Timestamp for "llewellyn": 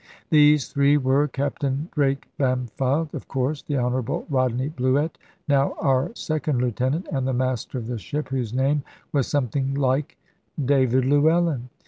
11.05-11.69